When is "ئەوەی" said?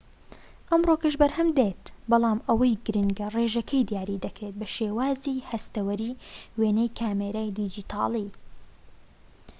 2.47-2.79